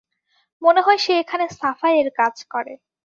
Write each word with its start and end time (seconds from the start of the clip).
মনে 0.61 0.81
হয় 0.81 0.97
সে 0.97 1.13
এখানে 1.19 1.45
সাফাই 1.59 1.93
এর 2.01 2.09
কাজ 2.19 2.35
করে। 2.51 2.73